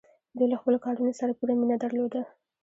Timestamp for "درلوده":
1.83-2.21